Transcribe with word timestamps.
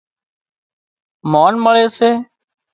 مانَ 1.31 1.53
مۯي 1.63 1.75
سي 1.97 2.09